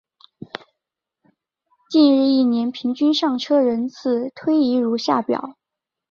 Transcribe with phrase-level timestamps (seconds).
[1.91, 5.59] 近年一日平均上车人次推移如下表。